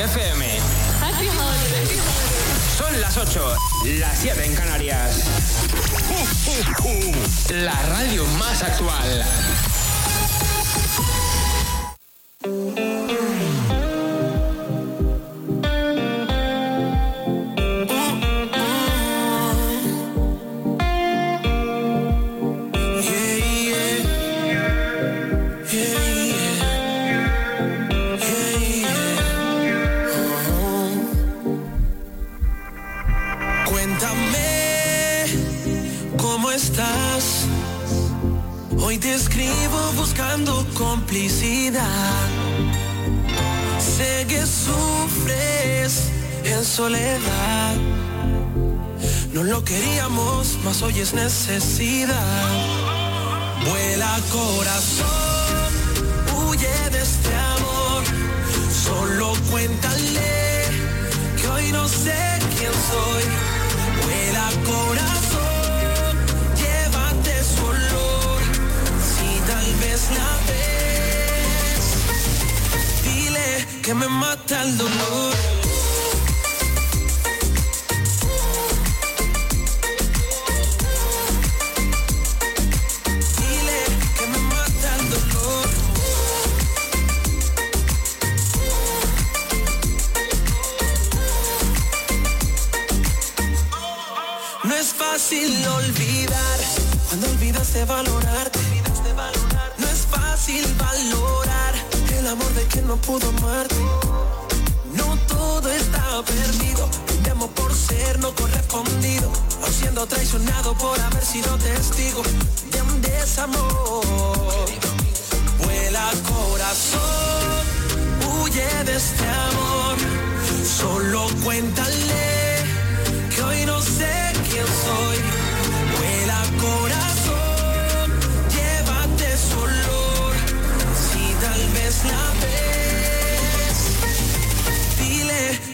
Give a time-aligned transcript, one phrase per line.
[0.00, 0.58] FM.
[2.76, 3.56] Son las 8,
[3.98, 5.24] las 7 en Canarias.
[7.50, 9.24] La radio más actual.
[46.72, 47.74] Soledad.
[49.34, 52.50] No lo queríamos, mas hoy es necesidad.
[53.68, 55.70] Vuela corazón,
[56.34, 58.02] huye de este amor.
[58.86, 60.64] Solo cuéntale
[61.38, 62.18] que hoy no sé
[62.56, 63.24] quién soy.
[64.02, 66.12] Vuela corazón,
[66.62, 68.40] llévate su olor.
[69.10, 71.84] Si tal vez la ves,
[73.04, 75.61] dile que me mata el dolor.
[97.84, 98.58] Valorarte.
[99.78, 101.74] No es fácil valorar
[102.18, 103.76] el amor de quien no pudo amarte.
[104.94, 106.88] No todo está perdido.
[107.22, 109.30] Temo por ser no correspondido.
[109.62, 112.22] O siendo traicionado por haber sido testigo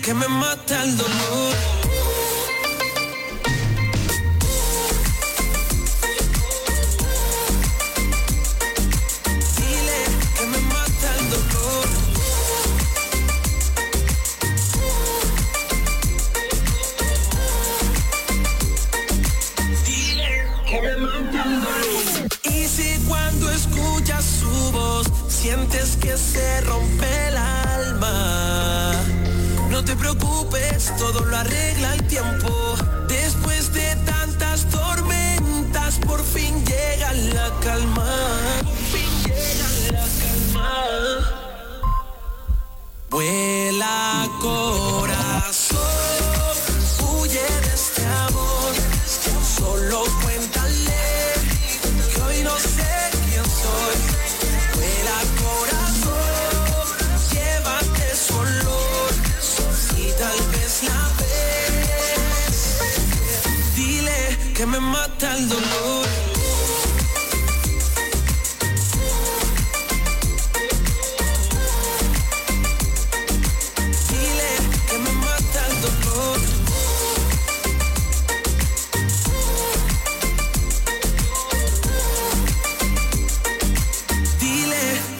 [0.08, 1.17] que me mata el dolor.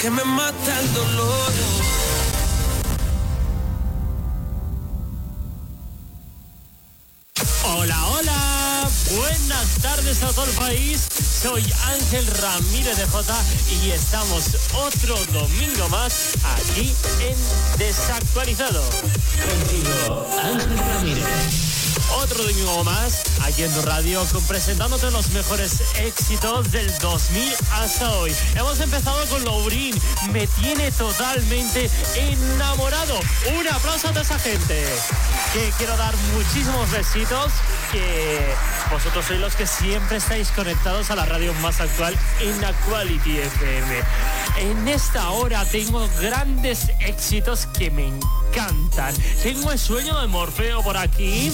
[0.08, 1.52] Que me mata el dolor.
[7.64, 11.08] Hola, hola, buenas tardes a todo el país.
[11.42, 13.44] Soy Ángel Ramírez de J
[13.82, 18.82] y estamos otro domingo más aquí en Desactualizado.
[18.82, 21.67] Contigo, Ángel Ramírez.
[22.16, 28.34] Otro domingo más aquí en tu radio presentándote los mejores éxitos del 2000 hasta hoy.
[28.54, 29.94] Hemos empezado con Lourín,
[30.32, 33.20] me tiene totalmente enamorado.
[33.58, 34.84] Un aplauso a toda esa gente.
[35.52, 37.52] Que quiero dar muchísimos besitos,
[37.92, 38.54] que
[38.90, 44.02] vosotros sois los que siempre estáis conectados a la radio más actual en Actuality FM.
[44.58, 49.14] En esta hora tengo grandes éxitos que me encantan.
[49.42, 51.52] Tengo el sueño de Morfeo por aquí.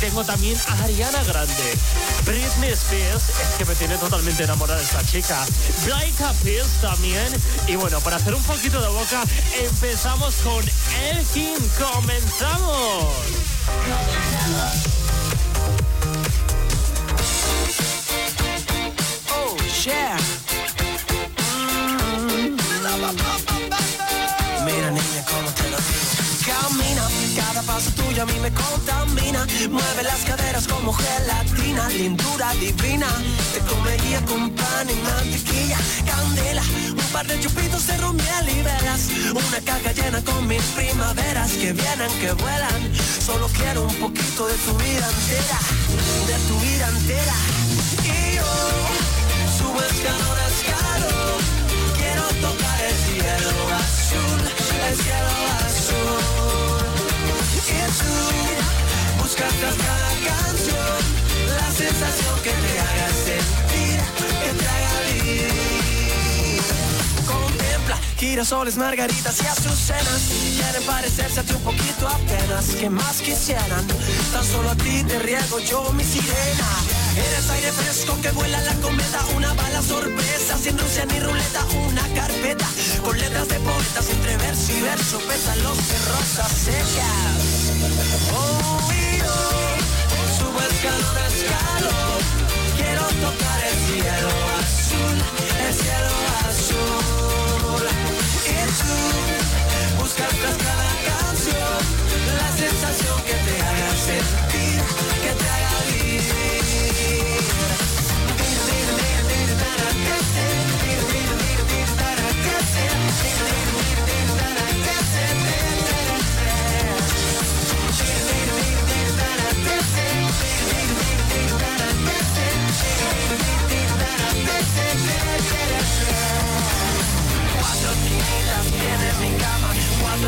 [0.00, 1.78] Tengo también a Ariana Grande.
[2.24, 5.44] Britney Spears, es que me tiene totalmente enamorada esta chica.
[5.84, 6.12] Blake
[6.42, 7.32] Pierce también.
[7.66, 9.24] Y bueno, para hacer un poquito de boca,
[9.58, 10.64] empezamos con
[11.10, 11.56] Elkin.
[11.78, 13.14] ¡Comenzamos!
[13.68, 15.05] Oh,
[24.64, 26.06] Mira, niña, cómo te lo digo.
[26.44, 26.72] Got
[28.26, 29.46] me mí me contamina.
[29.70, 33.06] Mueve las caderas como gelatina, lindura divina.
[33.52, 36.62] Te comería con pan y mantequilla, candela.
[36.90, 39.08] Un par de chupitos de rumiel y velas.
[39.30, 42.92] Una caja llena con mis primaveras que vienen, que vuelan.
[43.24, 45.58] Solo quiero un poquito de tu vida entera,
[46.26, 47.34] de tu vida entera.
[48.02, 49.05] Y yo
[49.76, 51.42] subo escalón a escalón.
[51.96, 54.40] Quiero tocar el cielo azul,
[54.88, 55.32] el cielo
[55.66, 56.86] azul.
[57.54, 58.12] Y tú
[59.22, 60.98] buscas tras cada canción
[61.48, 64.00] la sensación que te haga sentir,
[64.42, 66.62] que te haga vivir.
[67.26, 70.22] Contempla girasoles, margaritas y azucenas.
[70.56, 72.66] Quieren parecerse a ti un poquito apenas.
[72.76, 73.86] que más quisieran?
[74.32, 77.05] Tan solo a ti te riego yo mi sirena.
[77.16, 82.02] Eres aire fresco que vuela la cometa, una bala sorpresa, sin Rusia ni ruleta, una
[82.14, 82.66] carpeta
[83.02, 87.72] con letras de poetas entre verso y verso, pétalos de rosas secas.
[88.34, 89.18] Oh, y
[90.36, 92.20] subo escalón a escalón,
[92.76, 94.30] quiero tocar el cielo
[94.60, 95.16] azul,
[95.66, 96.25] el cielo azul.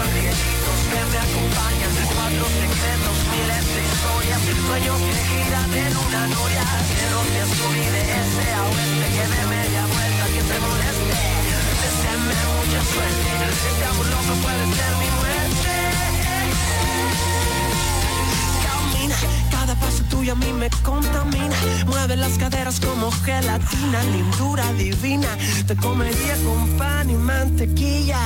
[0.02, 6.64] Angelitos que me acompañan, cuatro secretos, miles de historias, sueños que giran en una noria,
[6.88, 11.18] cielos de azul y de este a oeste, que de media vuelta que te moleste,
[11.82, 14.08] deseame mucha suerte, este amor
[14.42, 15.88] puede ser mi muerte.
[19.50, 21.56] Cada paso tuyo a mí me contamina.
[21.86, 25.28] Mueve las caderas como gelatina, lindura divina.
[25.66, 28.20] Te comería con pan y mantequilla.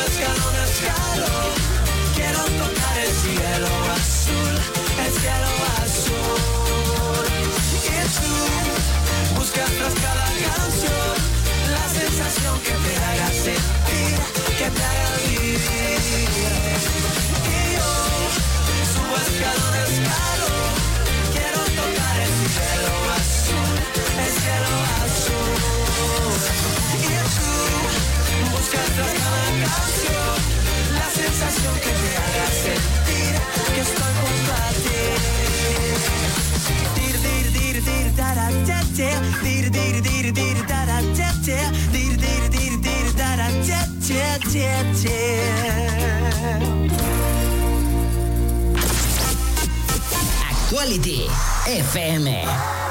[0.00, 1.52] Escalón a escalón.
[2.14, 4.51] Quiero tocar el cielo azul,
[51.94, 52.81] FM.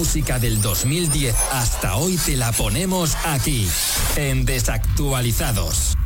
[0.00, 3.68] música del 2010 hasta hoy te la ponemos aquí,
[4.16, 5.99] en Desactualizados.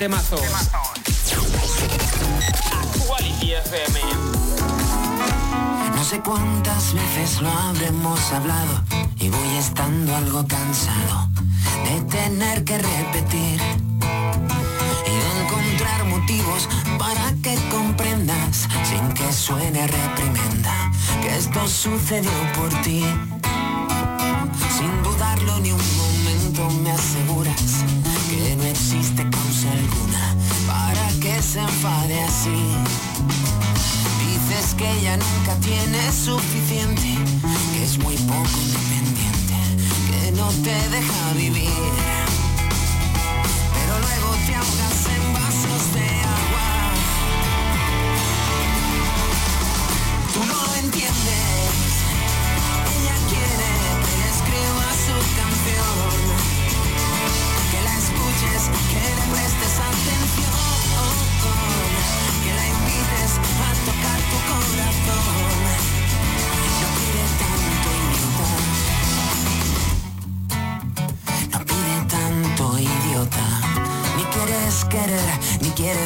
[0.00, 0.39] Temazos.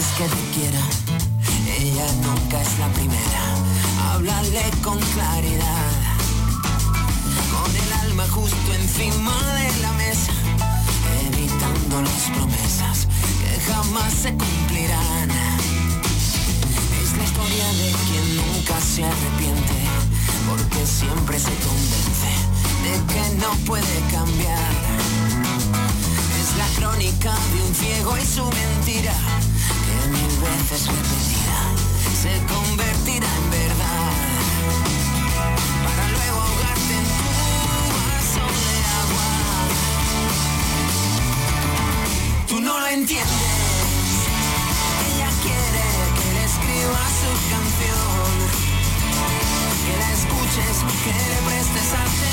[0.04, 0.80] Quieres que te quiera.
[1.78, 3.42] Ella nunca es la primera.
[4.12, 5.92] Háblale con claridad.
[7.52, 10.32] Con el alma justo encima de la mesa.
[11.26, 13.06] Evitando las promesas
[13.40, 15.30] que jamás se cumplirán.
[17.02, 19.78] Es la historia de quien nunca se arrepiente.
[20.48, 22.32] Porque siempre se convence
[22.84, 24.74] de que no puede cambiar.
[26.40, 29.14] Es la crónica de un ciego y su mentira,
[30.44, 30.83] veces
[32.22, 34.12] se convertirá en verdad.
[35.85, 37.30] Para luego ahogarte en tu
[37.96, 39.28] vaso de agua.
[42.48, 43.59] Tú no lo entiendes.
[45.09, 45.85] Ella quiere
[46.18, 48.33] que le escriba su canción.
[49.85, 52.23] Que la escuches, que le prestes atención.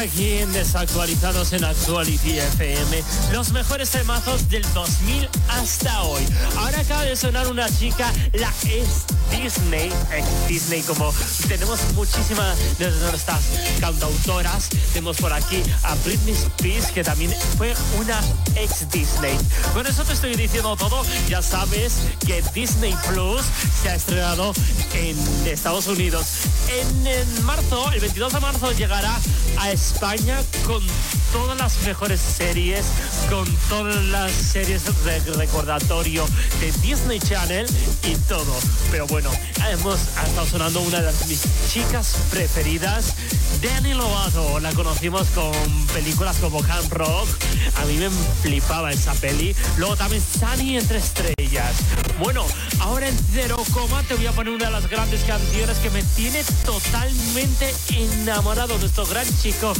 [0.00, 3.04] Aquí en Desactualizados en Actuality FM.
[3.32, 6.22] Los mejores temazos del 2000 hasta hoy.
[6.56, 11.12] Ahora acaba de sonar una chica, la ex Disney, ex Disney, como
[11.46, 13.40] tenemos muchísimas de nuestras
[13.78, 14.70] cantautoras.
[14.94, 18.20] Tenemos por aquí a Britney Spears, que también fue una
[18.56, 19.36] ex Disney.
[19.74, 21.04] Con eso te estoy diciendo todo.
[21.28, 23.42] Ya sabes que Disney Plus
[23.82, 24.54] se ha estrenado
[24.94, 26.26] en Estados Unidos.
[26.68, 29.18] En, en marzo, el 22 de marzo, llegará
[29.60, 30.82] a España con
[31.32, 32.86] todas las mejores series,
[33.28, 36.26] con todas las series de recordatorio
[36.60, 37.66] de Disney Channel
[38.04, 38.56] y todo.
[38.90, 39.30] Pero bueno,
[39.70, 43.14] hemos estado sonando una de mis chicas preferidas,
[43.62, 44.58] Dani Lovato.
[44.60, 45.52] La conocimos con
[45.88, 47.28] películas como Camp Rock.
[47.76, 48.08] A mí me
[48.42, 49.54] flipaba esa peli.
[49.76, 51.76] Luego también Sunny entre estrellas.
[52.18, 52.44] Bueno,
[52.80, 56.02] ahora en cero coma te voy a poner una de las grandes canciones que me
[56.02, 59.72] tiene totalmente enamorado de nuestro gran chico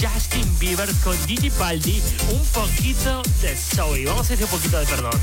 [0.00, 2.02] Justin Bieber con Gigi Baldi.
[2.30, 4.04] Un poquito de Zoe.
[4.06, 5.20] Vamos a decir un poquito de perdón.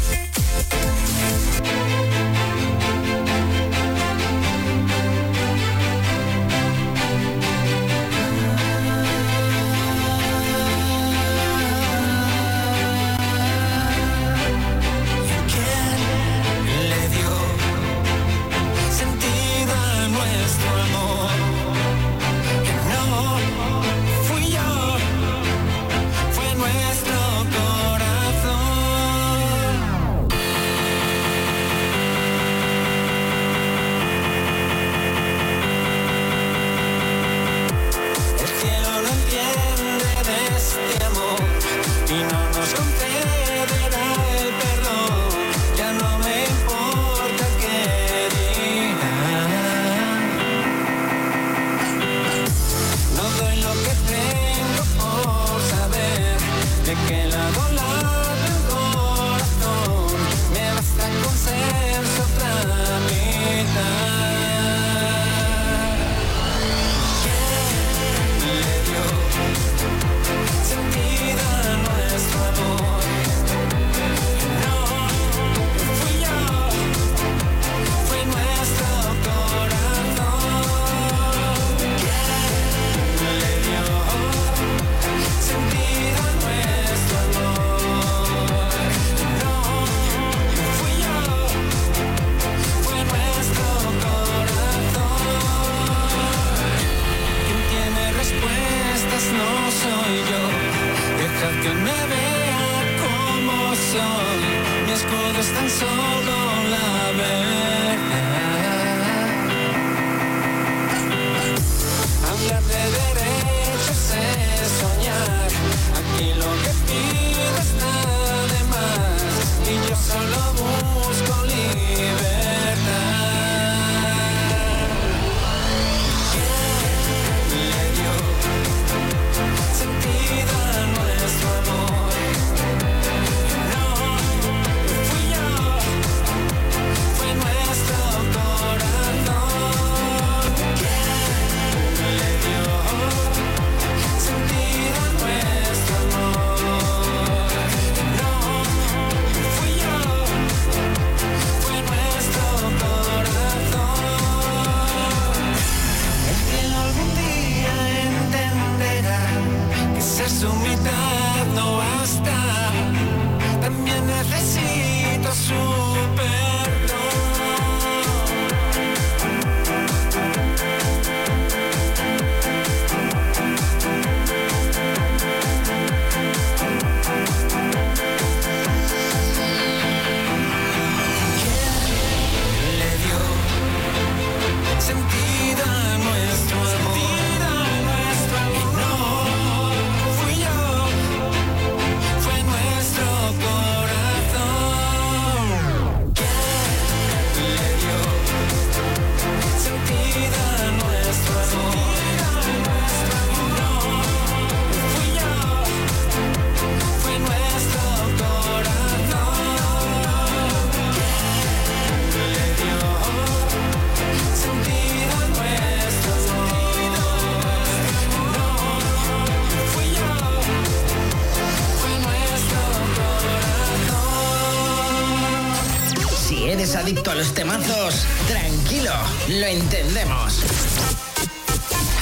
[226.92, 228.92] adicto a los temazos, tranquilo,
[229.30, 230.44] lo entendemos.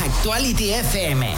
[0.03, 1.35] Actuality FM.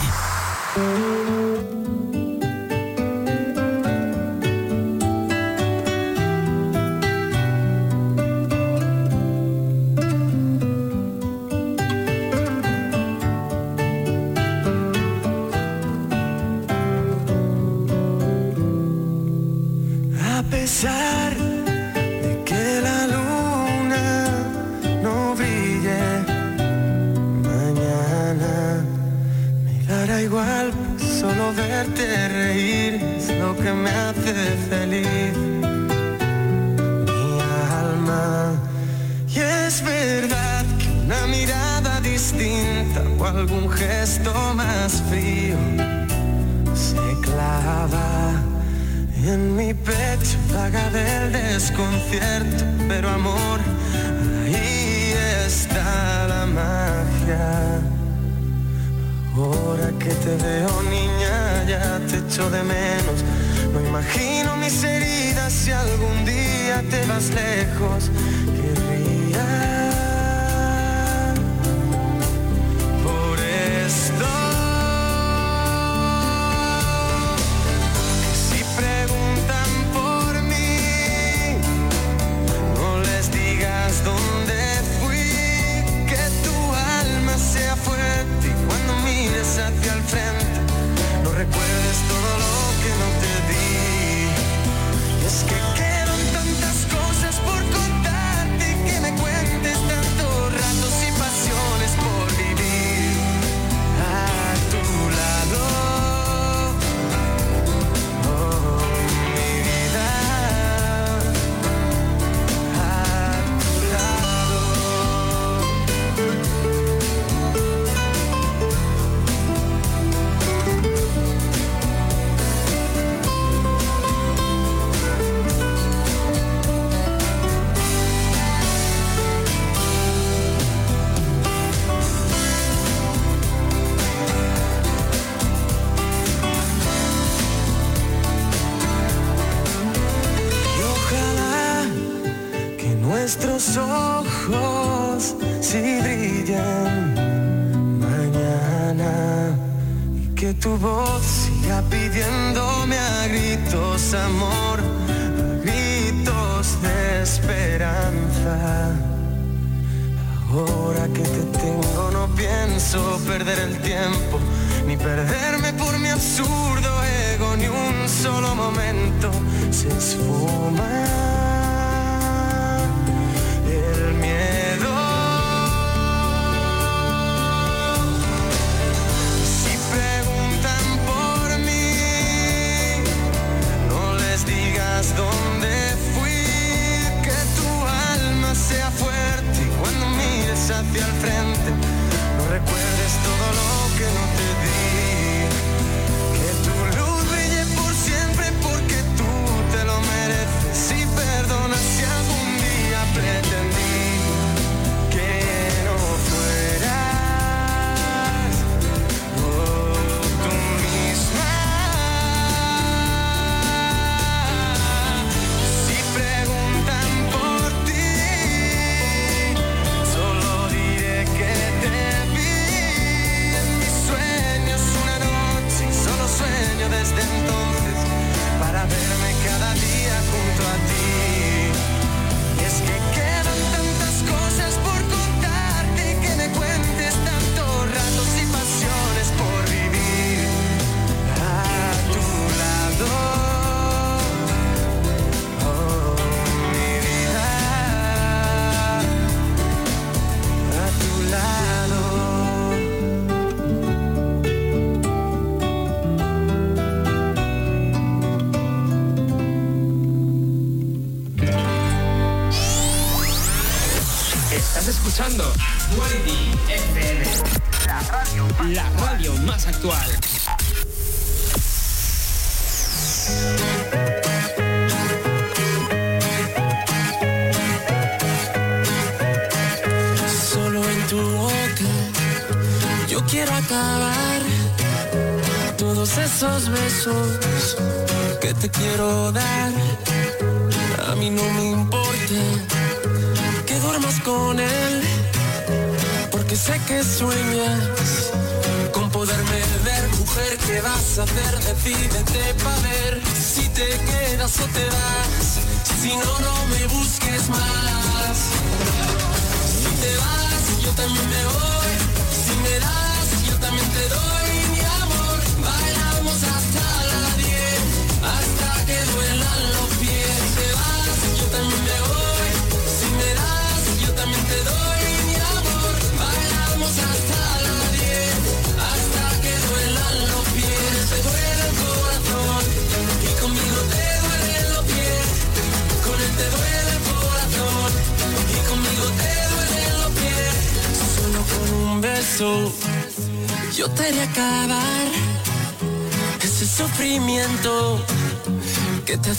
[67.22, 68.31] más lejos.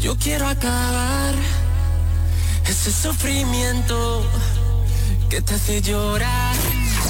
[0.00, 1.34] Yo quiero acabar
[2.66, 4.24] ese sufrimiento
[5.28, 6.56] que te hace llorar.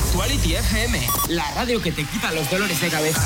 [0.07, 3.23] Actuality FM, la radio que te quita los dolores de cabeza.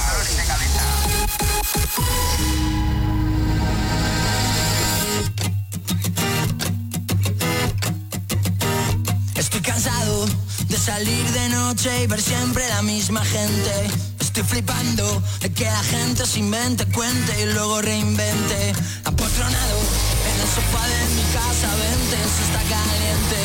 [9.35, 10.27] Estoy cansado
[10.69, 14.14] de salir de noche y ver siempre la misma gente.
[14.35, 18.75] Estoy flipando de que la gente se invente, cuente y luego reinvente.
[19.05, 19.79] Apotronado
[20.27, 23.39] en el sofá de mi casa, vente, está caliente.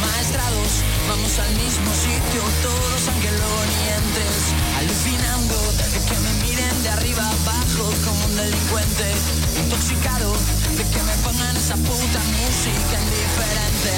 [0.00, 0.72] Maestrados,
[1.06, 4.36] vamos al mismo sitio, todos aunque luego ni entres.
[4.80, 5.56] Alucinando
[5.92, 9.12] de que me miren de arriba abajo como un delincuente.
[9.60, 10.32] Intoxicado
[10.80, 13.92] de que me pongan esa puta música indiferente.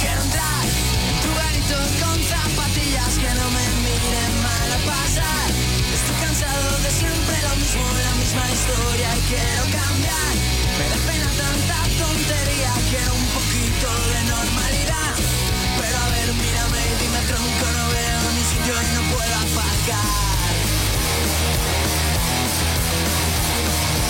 [0.00, 0.64] Quiero entrar
[1.04, 5.45] en tu garito con zapatillas que no me miren mal a pasar.
[6.86, 10.34] De siempre lo mismo, la misma historia y quiero cambiar.
[10.78, 15.14] Me da pena tanta tontería, quiero un poquito de normalidad.
[15.80, 20.10] Pero a ver, mírame y dime tronco, no veo ni sitio y no puedo aparcar.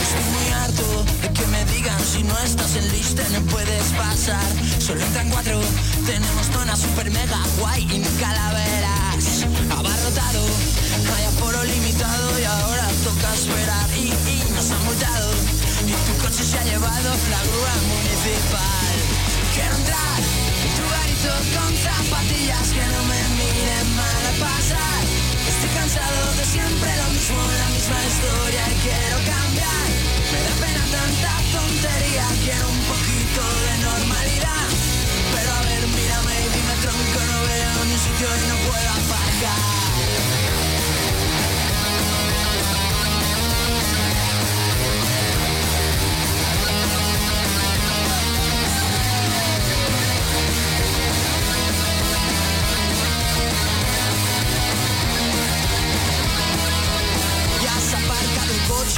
[0.04, 4.52] Estoy muy harto de que me digan si no estás en lista no puedes pasar.
[4.80, 5.58] Solo entran cuatro,
[6.04, 9.05] tenemos zona super mega guay y ni calaveras.
[9.76, 10.42] Abarrotado,
[11.14, 13.88] hay aforo limitado y ahora toca esperar.
[13.96, 15.30] Y, y nos han multado
[15.86, 18.94] y tu coche se ha llevado la grúa municipal.
[19.54, 20.18] Quiero entrar
[20.64, 25.02] en tu garito con zapatillas que no me miren mal a pasar.
[25.46, 29.88] Estoy cansado de siempre lo mismo, la misma historia y quiero cambiar.
[30.32, 34.75] Me da pena tanta tontería, quiero un poquito de normalidad.
[37.96, 39.76] Veo ni sitio y no puedo aparcar.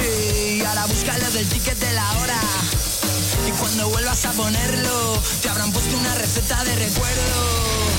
[0.01, 2.39] Y ahora búscale del ticket de la hora.
[3.47, 7.98] Y cuando vuelvas a ponerlo, te habrán puesto una receta de recuerdo.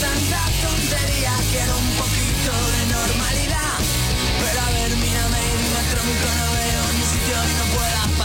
[0.00, 3.78] Tanta tontería, quiero un poquito de normalidad.
[4.40, 8.15] Pero a ver, mírame y tronco, no veo ni sitio no puedo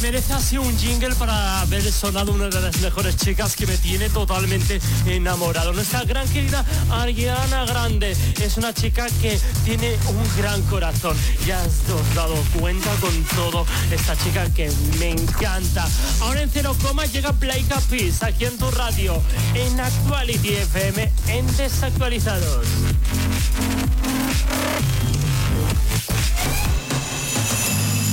[0.00, 4.08] merece así un jingle para haber sonado una de las mejores chicas que me tiene
[4.08, 5.72] totalmente enamorado.
[5.72, 11.16] Nuestra gran querida Ariana Grande es una chica que tiene un gran corazón.
[11.46, 15.86] Ya has dado cuenta con todo esta chica que me encanta.
[16.20, 19.20] Ahora en cero coma llega Play Peace aquí en tu radio,
[19.54, 22.66] en Actuality FM, en Desactualizados.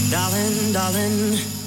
[0.10, 1.67] Darling, darling,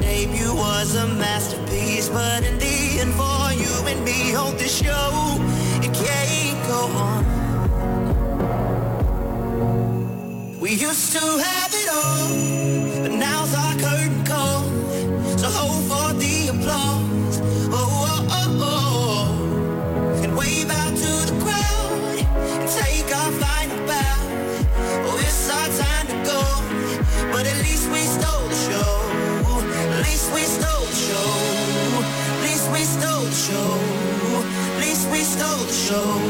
[0.00, 5.38] Debut was a masterpiece, but in the end, for you and me, hold this show,
[5.82, 7.24] it can't go on.
[10.60, 12.53] We used to have it all,
[35.94, 36.23] show.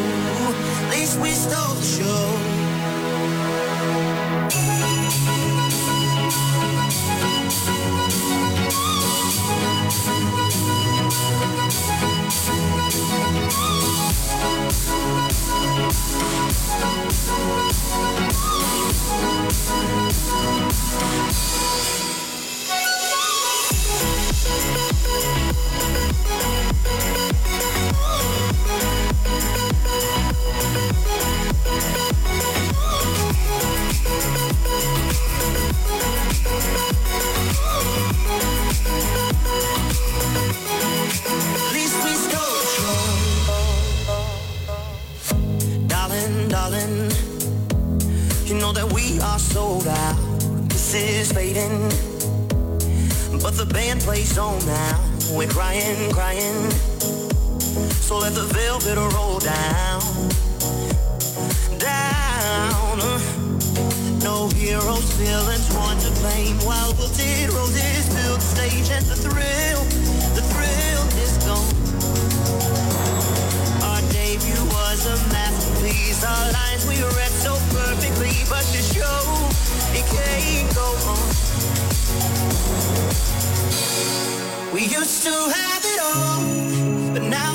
[48.65, 50.17] know that we are sold out.
[50.71, 51.83] This is fading.
[53.43, 55.05] But the band plays on now.
[55.33, 56.71] We're crying, crying.
[58.07, 60.01] So let the velvet roll down.
[61.79, 62.97] Down.
[64.21, 66.57] No heroes, villains, one to blame.
[66.65, 70.04] While wilted roses fill the stage and the thrill.
[74.95, 76.23] was a masterpiece.
[76.25, 79.21] Our lines we read so perfectly, but the show
[79.93, 81.29] it can't go on.
[84.73, 87.54] We used to have it all, but now.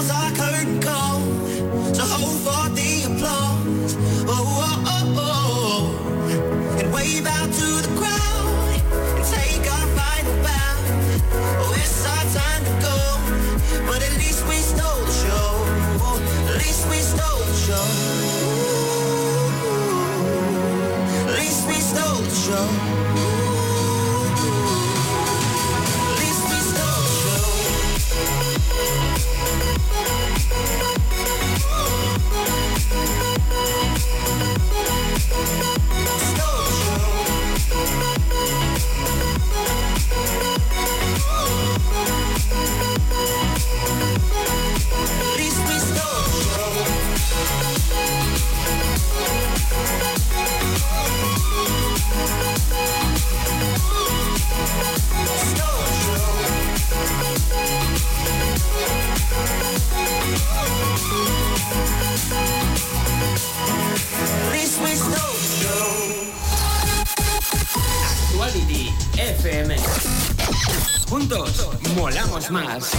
[72.52, 72.99] más.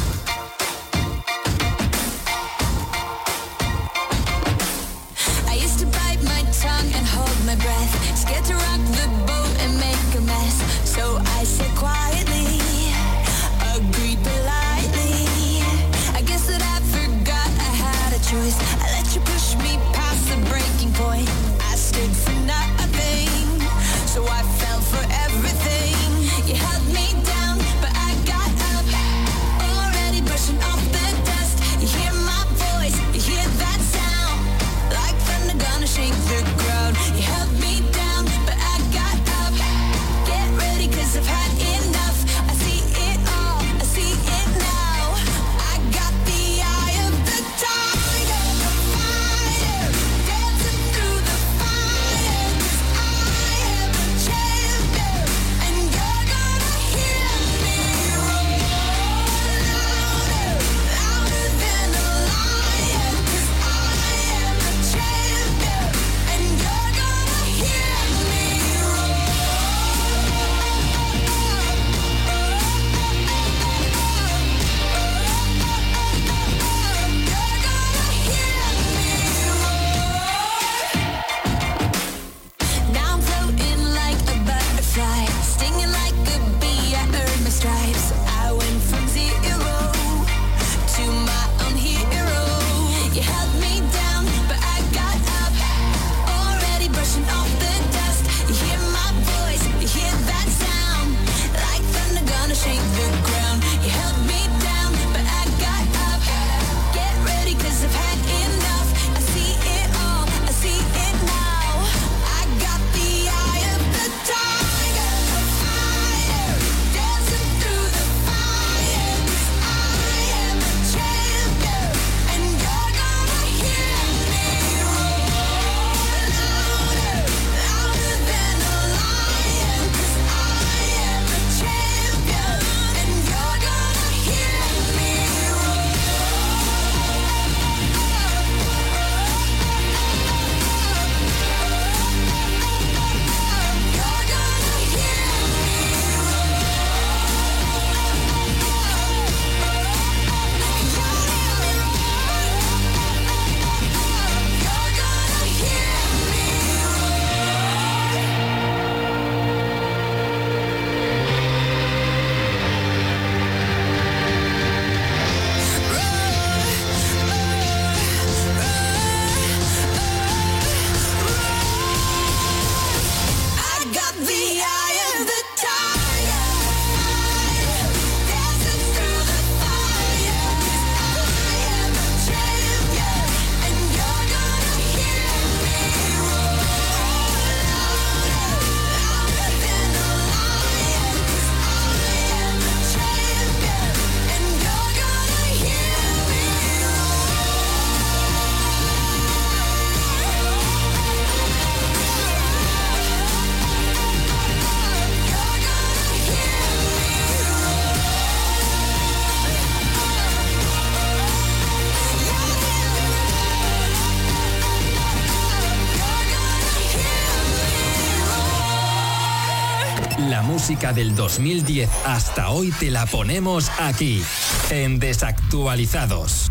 [220.71, 224.23] música del 2010 hasta hoy te la ponemos aquí,
[224.71, 226.49] en Desactualizados.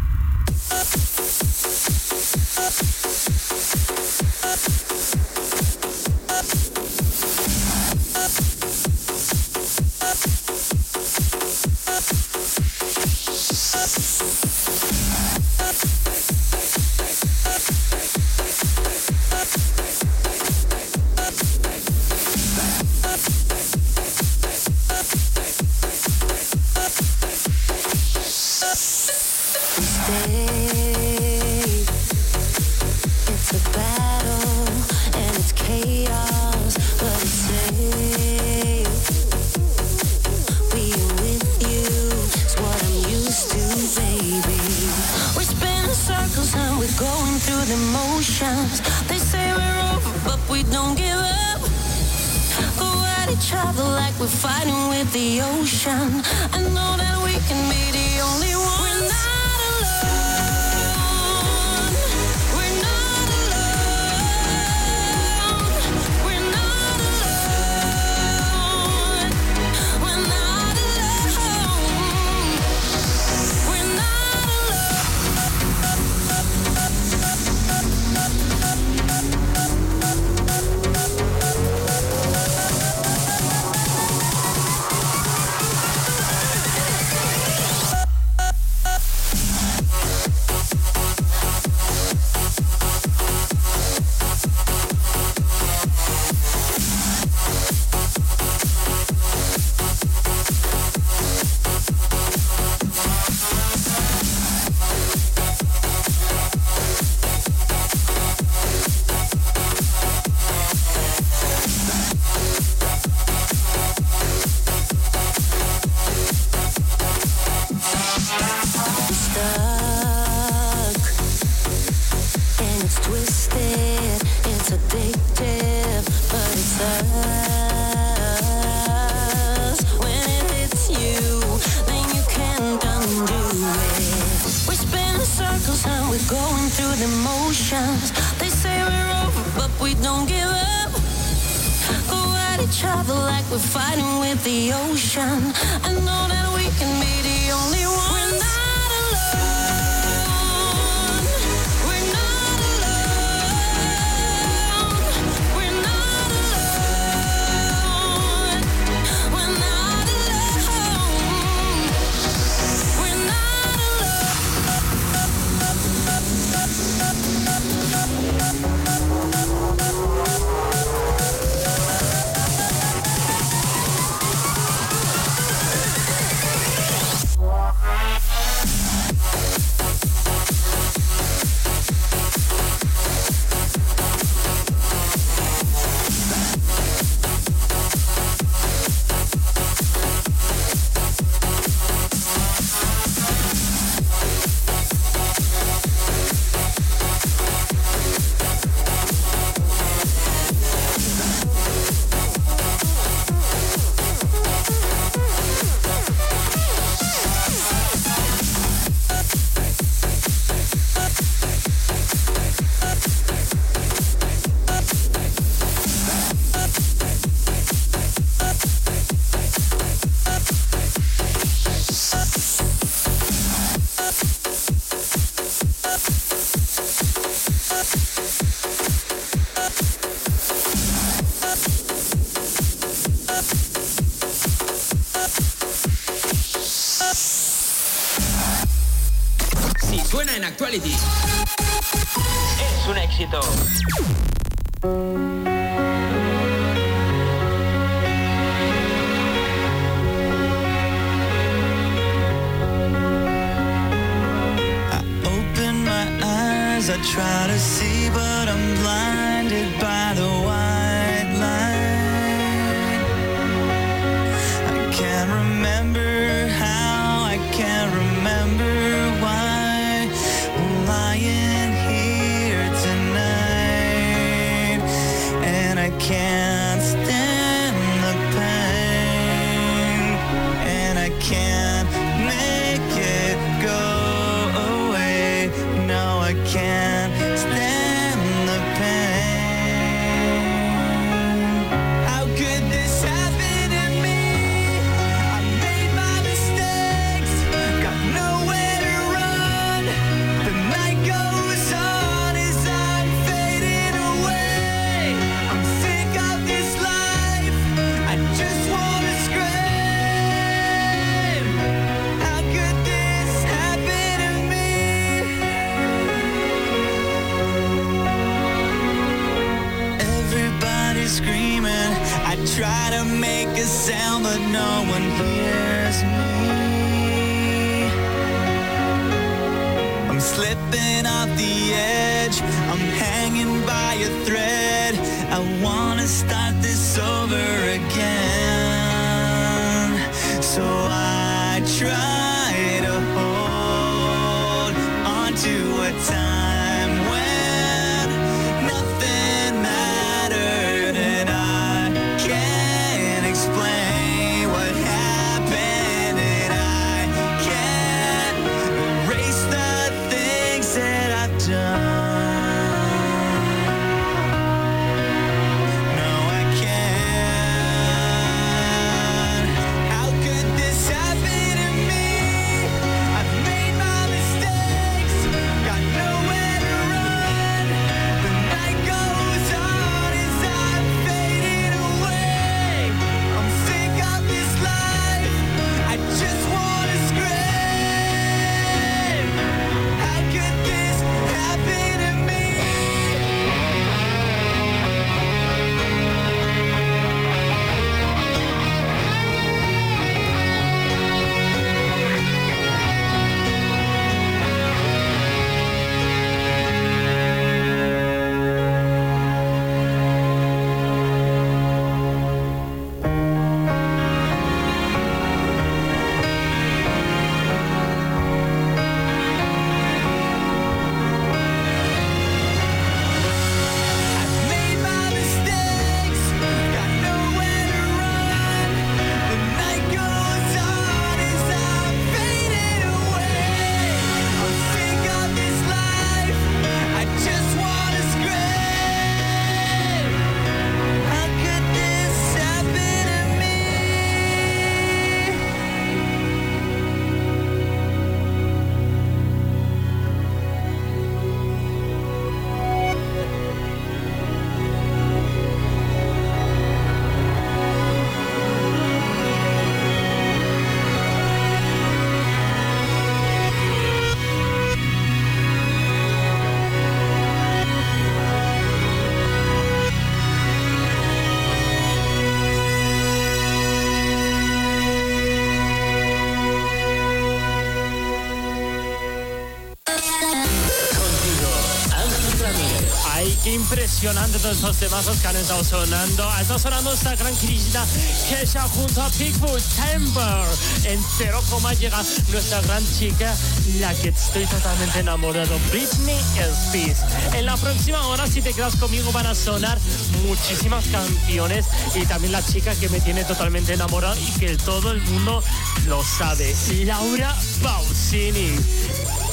[483.99, 486.29] fusionando todos esos temazos que han estado sonando.
[486.29, 487.85] Ha estado sonando esta gran querida
[488.29, 490.45] Kesha junto a Pickwood Temper.
[490.85, 491.41] En 0,
[491.77, 493.35] llega nuestra gran chica,
[493.77, 496.99] la que estoy totalmente enamorado, Britney Spears.
[497.33, 499.77] En la próxima hora, si te quedas conmigo, van a sonar
[500.25, 505.01] muchísimas canciones y también la chica que me tiene totalmente enamorado y que todo el
[505.01, 505.43] mundo
[505.87, 508.55] lo sabe, Laura Pausini.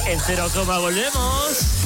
[0.07, 1.76] En 0, volvemos.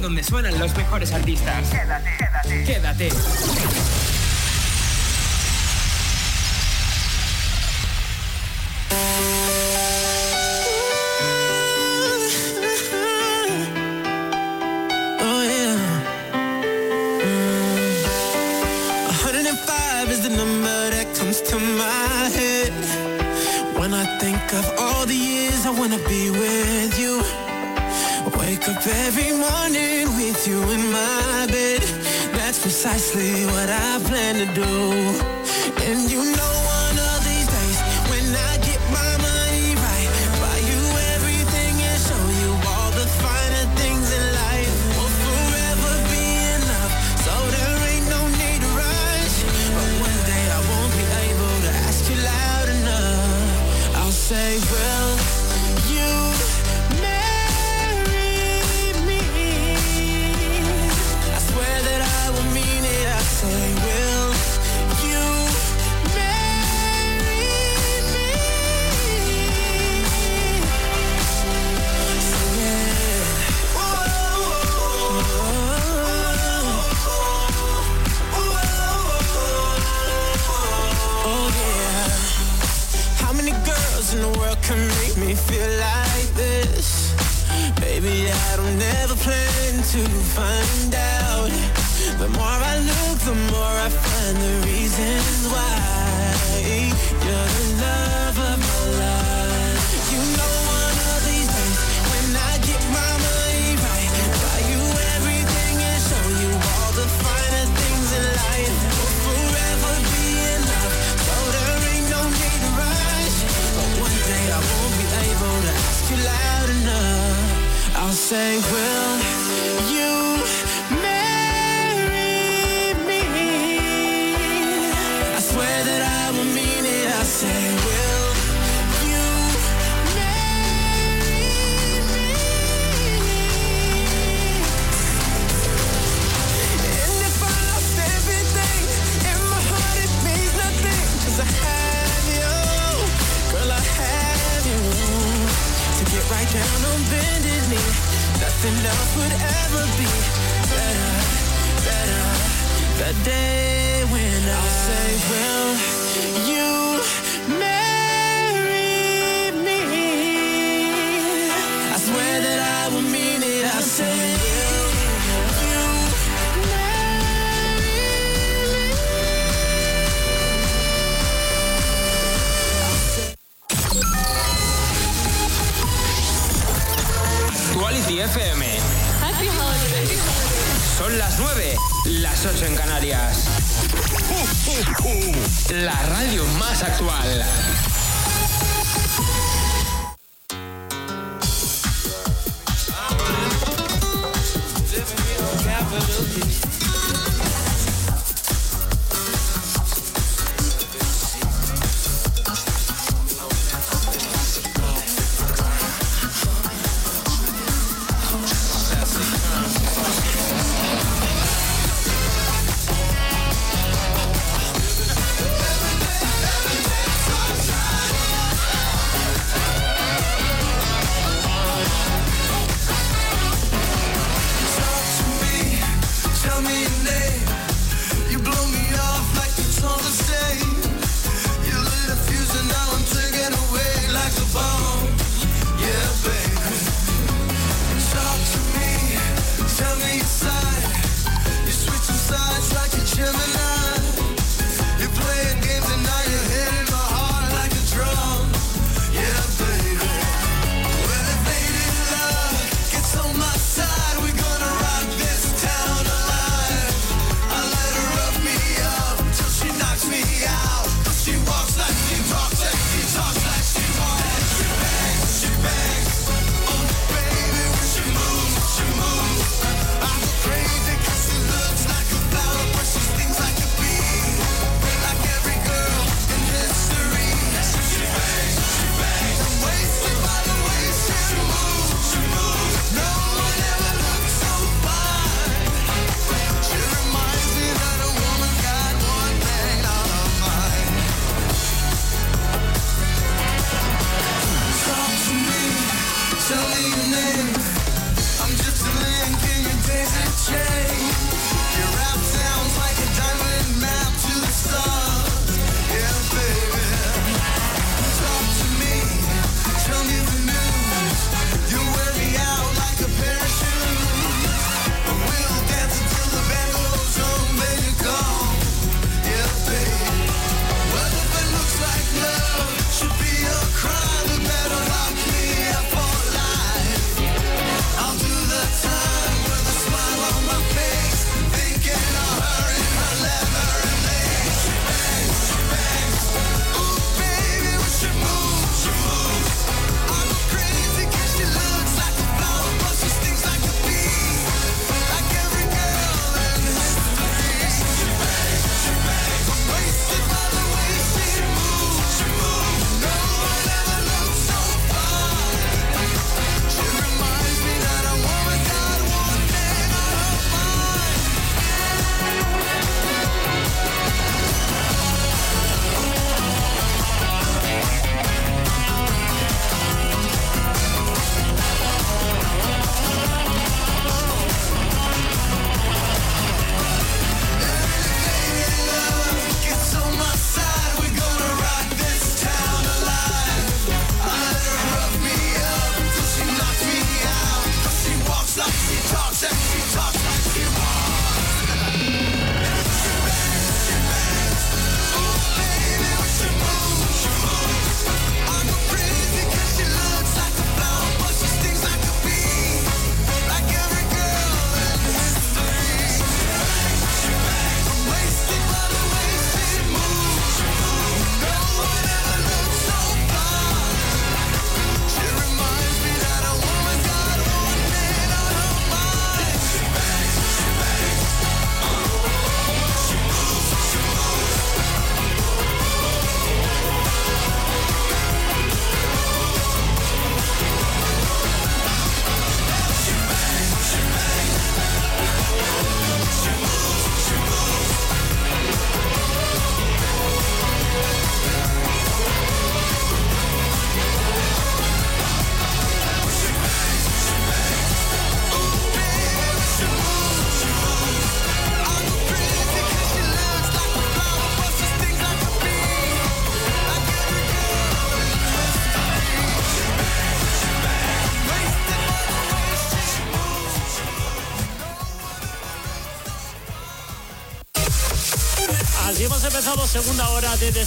[0.00, 1.70] Donde suenan los mejores artistas.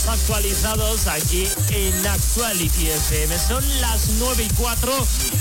[0.07, 3.37] actualizados aquí en Actuality FM.
[3.37, 4.93] Son las 9 y 4,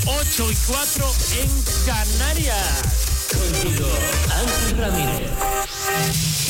[0.06, 2.82] 8 y 4 en Canarias.
[3.32, 3.88] Contigo,
[4.30, 5.30] Ángel Ramírez.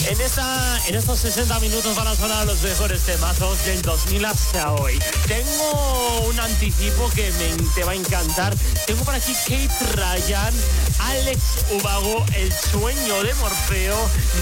[0.07, 4.73] En, esta, en estos 60 minutos van a sonar los mejores temazos del 2000 hasta
[4.73, 4.99] hoy.
[5.27, 8.55] Tengo un anticipo que me, te va a encantar.
[8.87, 10.55] Tengo por aquí Kate Ryan,
[11.01, 11.41] Alex
[11.73, 13.97] Ubago, El Sueño de Morfeo,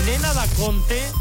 [0.05, 1.13] Nena Daconte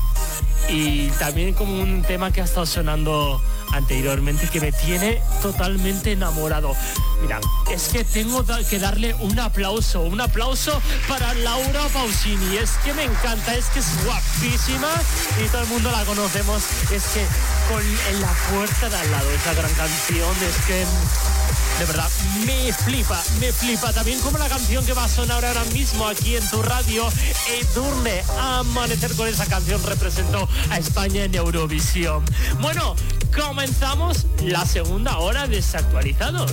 [0.72, 3.42] y también como un tema que ha estado sonando
[3.74, 6.76] anteriormente que me tiene totalmente enamorado.
[7.22, 7.40] Mira,
[7.72, 12.58] es que tengo que darle un aplauso, un aplauso para Laura Pausini.
[12.58, 14.90] Es que me encanta, es que es guapísima
[15.44, 16.64] y todo el mundo la conocemos.
[16.92, 17.26] Es que
[17.70, 20.86] con en la puerta de al lado esa gran canción, es que
[21.80, 22.10] de verdad
[22.46, 23.94] me flipa, me flipa.
[23.94, 27.08] También como la canción que va a sonar ahora mismo aquí en tu radio,
[27.60, 28.24] Edurne.
[28.40, 32.24] Amanecer con esa canción representó a España en Eurovisión.
[32.60, 32.96] Bueno,
[33.36, 36.52] comenzamos la segunda hora Desactualizados.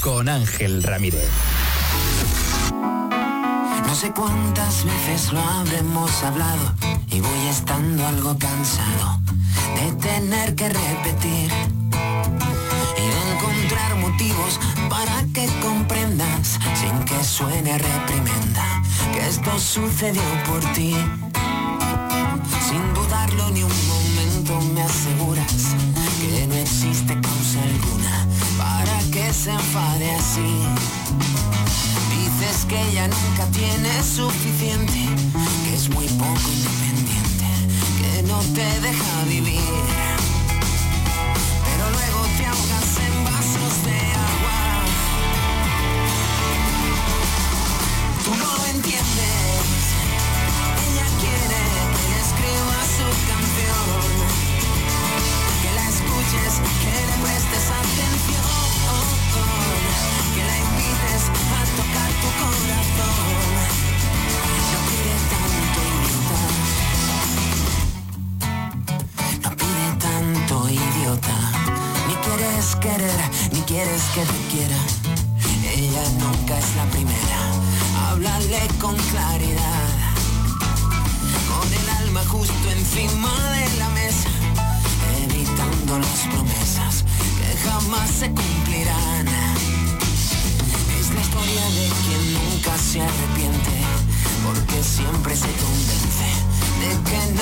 [0.00, 1.28] con Ángel Ramírez.
[3.86, 6.74] No sé cuántas veces lo habremos hablado
[7.10, 9.20] y voy estando algo cansado
[9.76, 11.50] de tener que repetir
[12.96, 14.58] y encontrar motivos
[14.88, 18.82] para que comprendas sin que suene reprimenda
[19.12, 20.96] que esto sucedió por ti
[22.66, 23.91] sin dudarlo ni un momento
[29.42, 30.54] se enfade así.
[32.14, 35.08] Dices que ella nunca tiene suficiente,
[35.64, 37.46] que es muy poco independiente,
[37.98, 39.82] que no te deja vivir.
[41.64, 43.98] Pero luego te ahogas en vasos de
[44.30, 44.58] agua.
[48.24, 49.41] Tú no lo entiendes.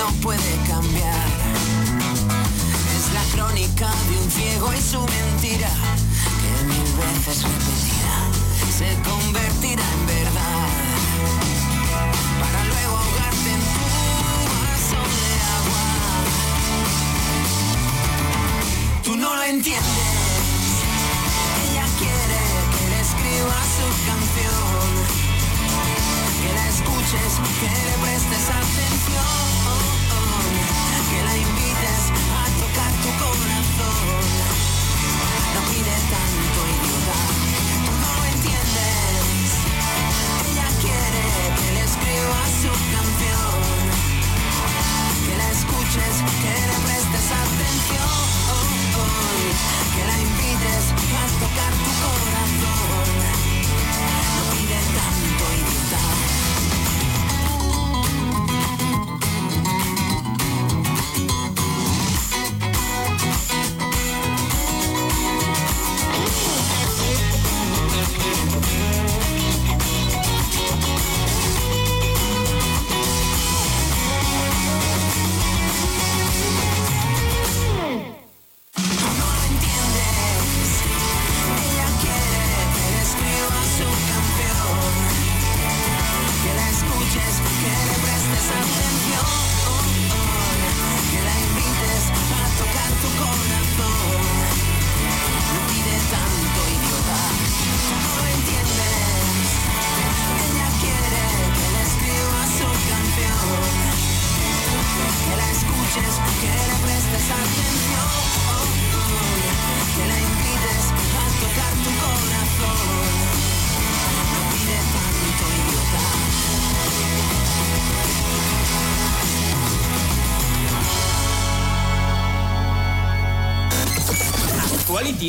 [0.01, 1.27] no puede cambiar.
[2.97, 5.69] Es la crónica de un ciego y su mentira,
[6.41, 8.15] que mil veces repetida
[8.77, 10.67] se convertirá en verdad.
[12.41, 13.85] Para luego ahogarte en tu
[14.63, 15.29] vaso de
[15.59, 15.85] agua.
[19.03, 20.17] Tú no lo entiendes.
[21.63, 22.41] Ella quiere
[22.73, 24.81] que le escriba su canción.
[26.41, 29.60] Que la escuches, que le prestes atención.
[49.41, 52.60] que la invites a tocar tu corazón.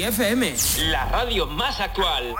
[0.02, 0.54] FM.
[0.90, 2.34] La radio más actual.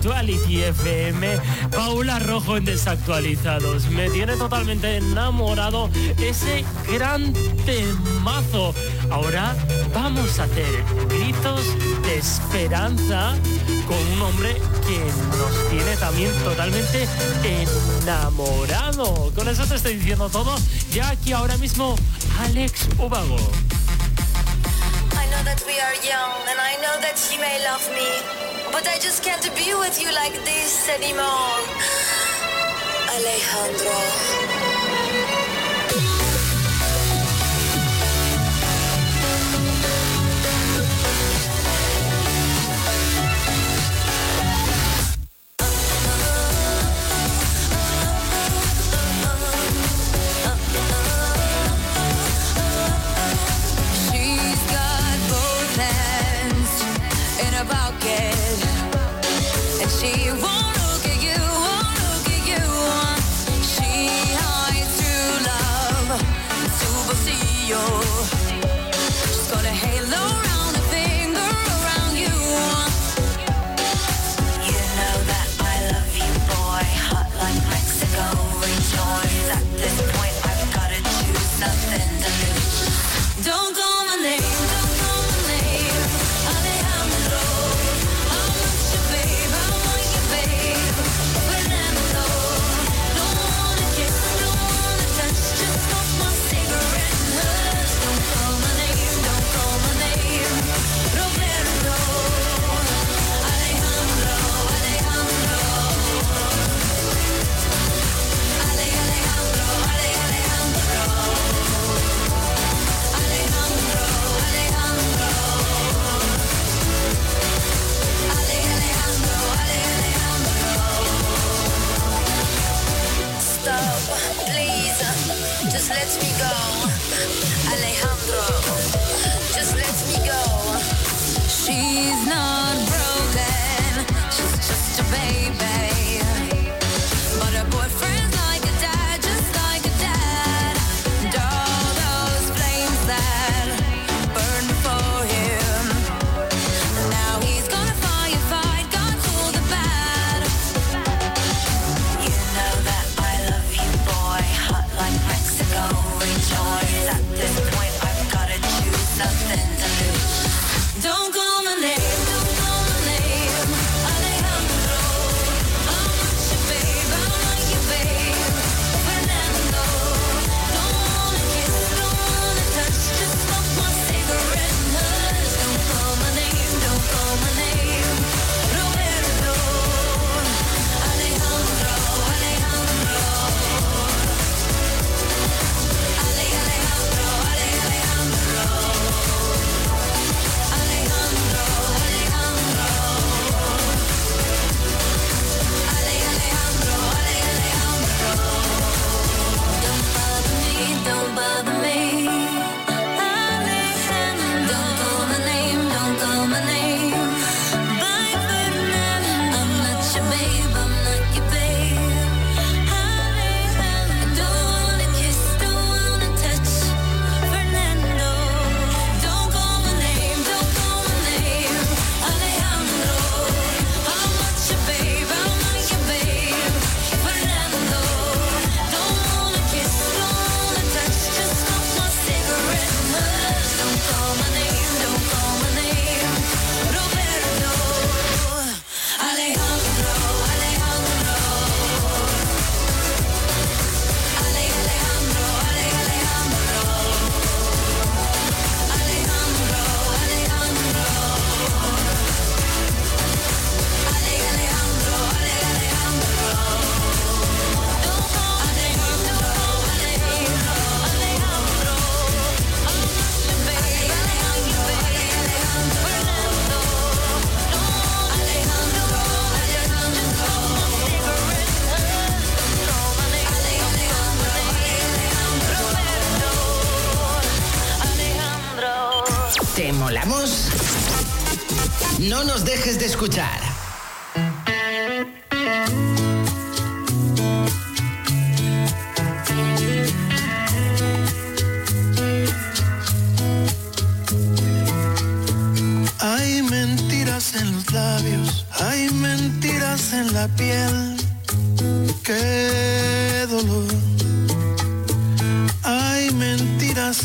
[0.00, 1.38] Actuality FM.
[1.72, 3.84] Paula Rojo en Desactualizados.
[3.90, 7.34] Me tiene totalmente enamorado ese gran
[7.66, 8.74] temazo.
[9.10, 9.54] Ahora
[9.94, 11.60] vamos a hacer gritos
[12.00, 13.34] de esperanza
[13.86, 14.54] con un hombre
[14.86, 15.04] que
[15.36, 17.06] nos tiene también totalmente
[17.44, 19.30] enamorado.
[19.34, 20.56] Con eso te estoy diciendo todo.
[20.92, 21.94] Ya aquí ahora mismo,
[22.40, 23.36] Alex Ubago.
[27.92, 28.39] I.
[28.80, 31.60] But I just can't be with you like this anymore.
[33.12, 34.49] Alejandro.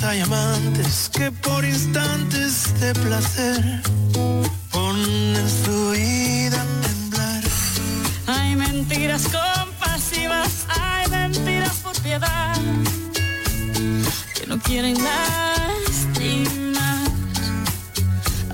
[0.03, 3.81] hay amantes que por instantes de placer
[4.71, 7.43] ponen su vida a temblar.
[8.27, 12.55] Hay mentiras compasivas, hay mentiras por piedad,
[14.33, 16.45] que no quieren lastimar.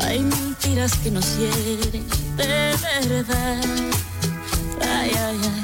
[0.02, 2.06] Hay mentiras que no quieren
[2.38, 3.64] de verdad.
[4.82, 5.61] Ay, ay, ay.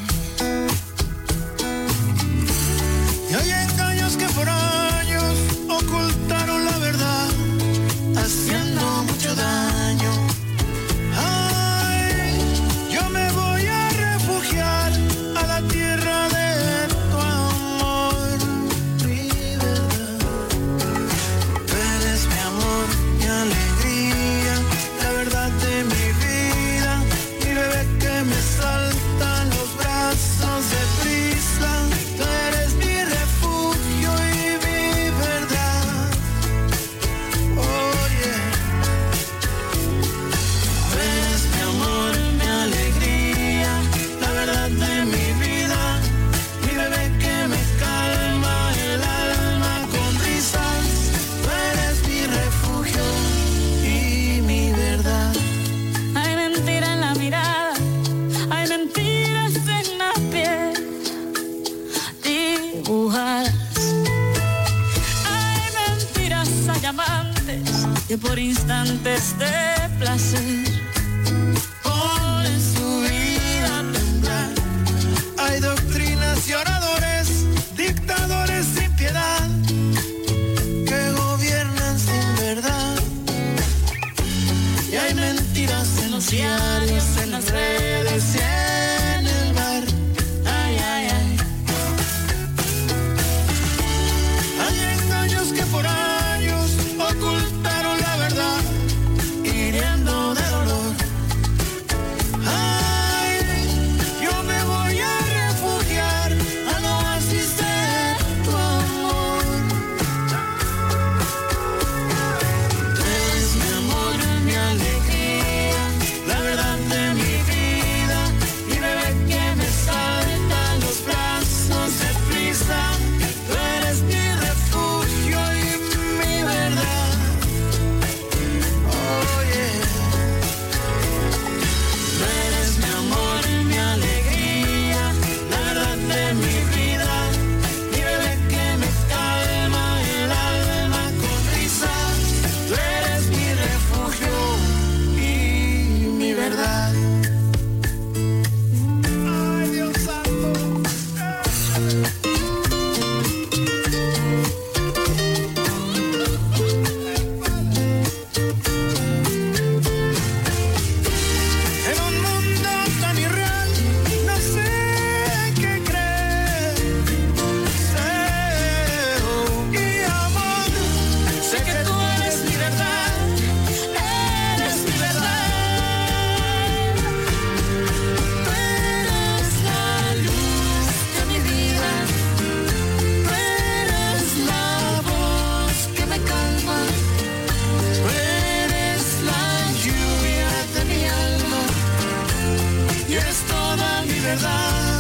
[194.27, 194.96] verdad.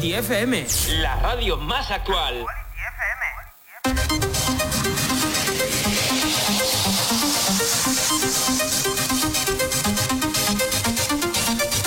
[0.00, 0.66] Quality FM.
[1.02, 2.46] La radio más actual.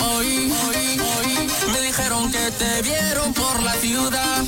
[0.00, 4.44] Hoy, hoy, hoy me dijeron que te vieron por la ciudad.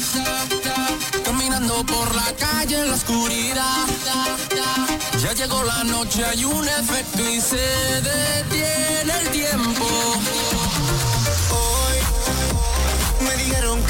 [1.25, 3.87] Caminando por la calle en la oscuridad.
[5.19, 9.87] Ya llegó la noche, hay un efecto y se detiene el tiempo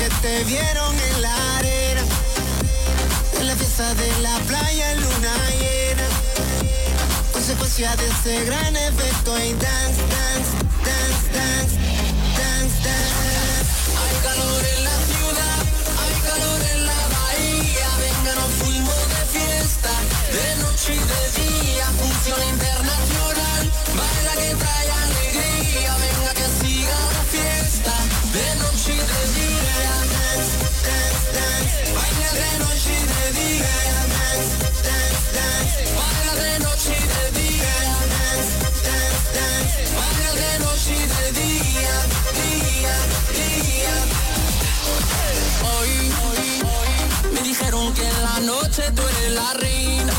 [0.08, 2.02] te vieron en la arena,
[3.40, 6.06] en la fiesta de la playa en luna llena,
[7.32, 10.52] consecuencia de ese gran efecto en dance, dance,
[10.86, 11.76] dance, dance,
[12.38, 13.66] dance, dance.
[13.98, 15.58] Hay calor en la ciudad,
[16.02, 19.90] hay calor en la bahía, venga nos fuimos de fiesta,
[20.30, 25.65] de noche y de día, función internacional, baila que trae alegría.
[35.98, 37.74] Vaya de noche y de día
[39.96, 41.94] Vargas de noche y de día,
[42.34, 42.96] día,
[43.32, 43.96] día,
[45.78, 45.92] hoy,
[46.24, 50.12] hoy, hoy Me dijeron que en la noche tú eres la reina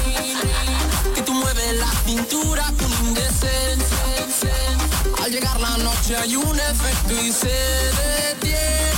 [1.15, 4.53] Que tú mueves las pinturas con un decencia
[5.23, 8.96] Al llegar la noche hay un efecto y se detiene.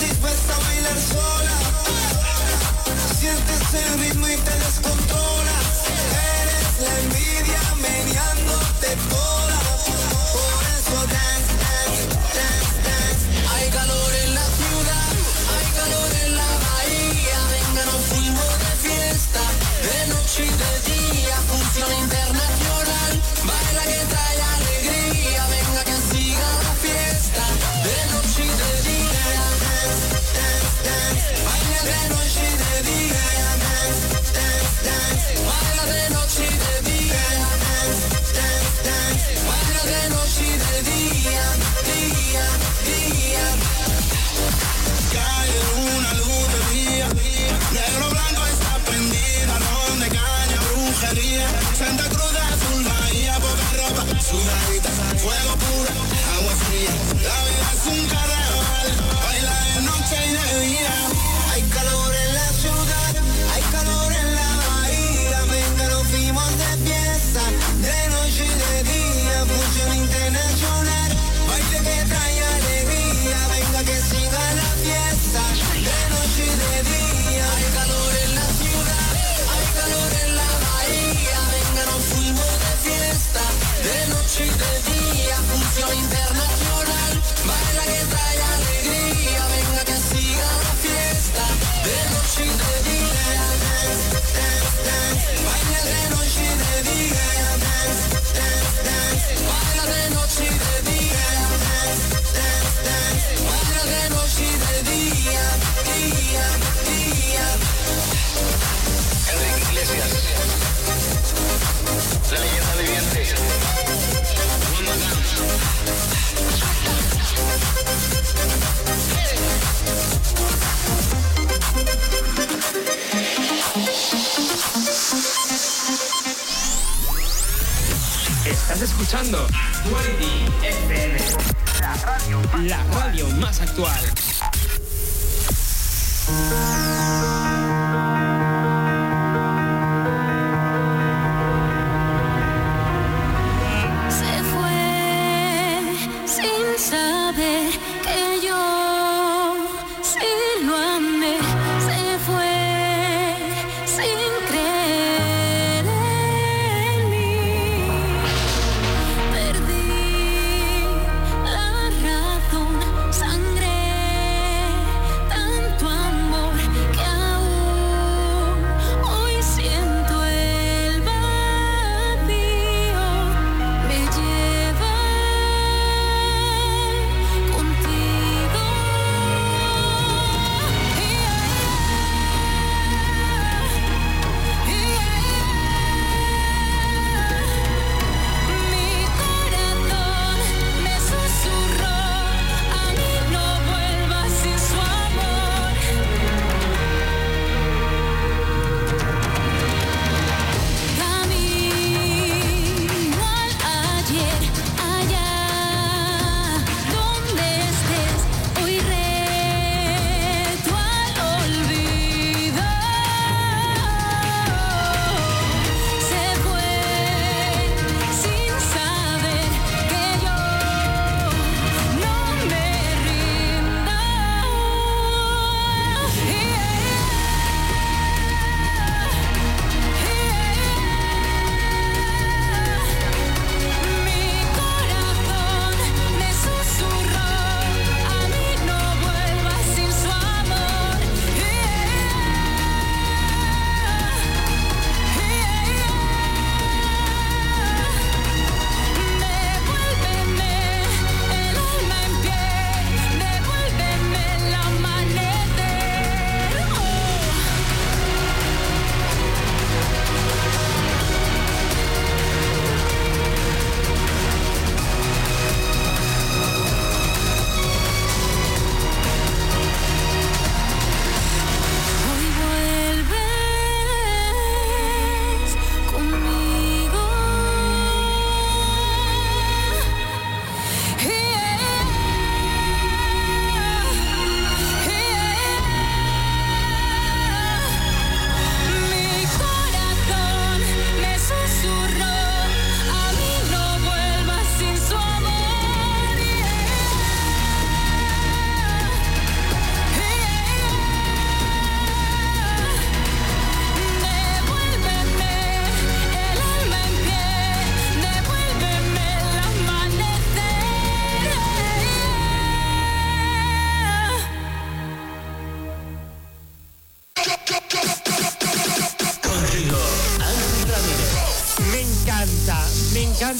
[0.00, 1.56] dispuesta a bailar sola.
[3.18, 5.74] Sientes el ritmo y te descontrolas.
[6.42, 9.55] Eres la envidia mediándote toda.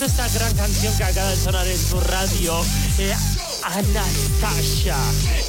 [0.02, 2.64] Esta gran canción que acaba de sonar en tu radio.
[2.98, 3.14] Eh,
[3.64, 4.96] Anastasia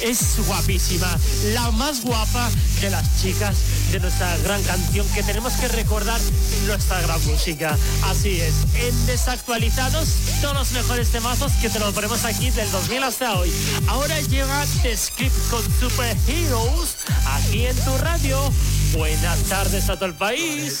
[0.02, 1.16] es guapísima,
[1.52, 2.50] la más guapa
[2.80, 3.56] de las chicas
[3.92, 6.20] de nuestra gran canción que tenemos que recordar
[6.66, 7.76] nuestra gran música.
[8.04, 10.08] Así es, en desactualizados
[10.40, 13.52] todos los mejores temazos que te los ponemos aquí del 2000 hasta hoy.
[13.86, 16.96] Ahora llega The Script con Super Heroes
[17.26, 18.52] aquí en tu radio.
[18.96, 20.80] Buenas tardes a todo el país.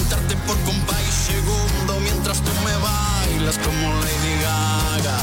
[0.00, 5.18] Cantarte por compa y segundo mientras tú me bailas como Lady Gaga.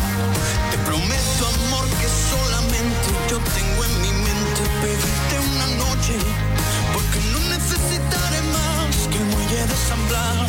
[0.69, 6.13] Te prometo, amor, que solamente yo tengo en mi mente pedirte una noche.
[6.93, 10.03] Porque no necesitaré más que el muelle de San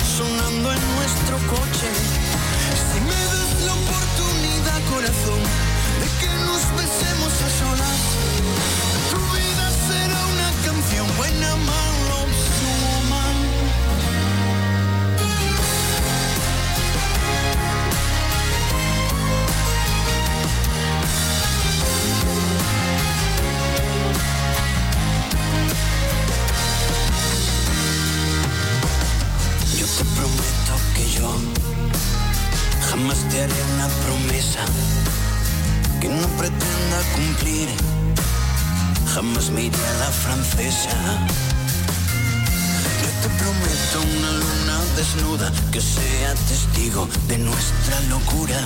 [0.05, 1.89] sonando en nuestro coche.
[2.93, 5.41] Si me das la oportunidad, corazón,
[6.05, 8.01] de que nos besemos a solas,
[9.09, 12.08] tu vida será una canción buena, mala,
[32.91, 34.61] jamás te haré una promesa
[36.01, 37.69] que no pretenda cumplir.
[39.15, 40.91] Jamás me iré a la francesa.
[43.03, 48.61] Yo te prometo una luna desnuda que sea testigo de nuestra locura.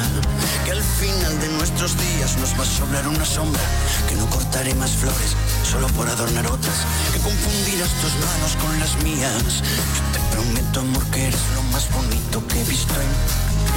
[0.64, 3.62] Que al final de nuestros días nos va a sobrar una sombra.
[4.08, 5.36] Que no cortaré más flores
[5.72, 6.78] solo por adornar otras.
[7.12, 9.64] Que confundirás tus manos con las mías.
[9.96, 13.10] Yo te prometo, amor, que eres lo más bonito que he visto en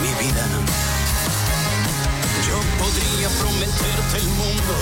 [0.03, 0.43] mi vida.
[2.47, 4.73] Yo podría prometerte el mundo.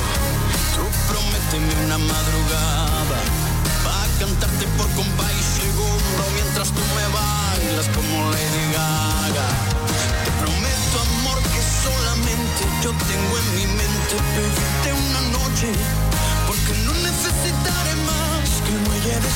[0.74, 3.20] Tú prométeme una madrugada.
[3.86, 9.48] Va a cantarte por compa y segundo mientras tú me bailas como Lady Gaga.
[10.26, 16.13] Te prometo, amor, que solamente yo tengo en mi mente pedirte una noche.
[19.04, 19.30] Muelle de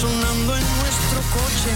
[0.00, 1.72] sonando en nuestro coche.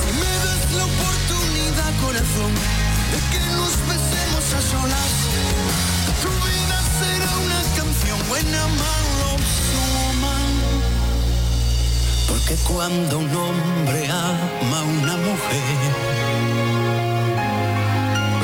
[0.00, 2.52] Si me das la oportunidad, corazón,
[3.12, 5.12] de que nos besemos a solas,
[6.22, 9.30] tu vida será una canción buena, malo,
[9.74, 10.54] woman.
[12.28, 15.78] Porque cuando un hombre ama a una mujer,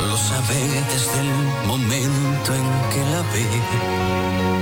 [0.09, 0.59] lo sabe
[0.93, 1.32] desde el
[1.66, 4.58] momento en que la ve.